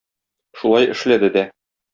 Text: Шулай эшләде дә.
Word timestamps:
Шулай 0.61 0.89
эшләде 0.95 1.31
дә. 1.37 1.47